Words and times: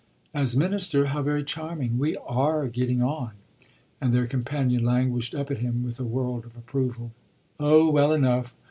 "As 0.33 0.57
minister 0.57 1.05
how 1.13 1.21
very 1.21 1.43
charming! 1.43 1.99
We 1.99 2.15
are 2.25 2.67
getting 2.67 3.03
on." 3.03 3.33
And 4.01 4.11
their 4.11 4.25
companion 4.25 4.83
languished 4.83 5.35
up 5.35 5.51
at 5.51 5.59
him 5.59 5.83
with 5.83 5.99
a 5.99 6.03
world 6.05 6.43
of 6.43 6.55
approval. 6.57 7.11
"Oh 7.59 7.87
well 7.91 8.11
enough. 8.11 8.55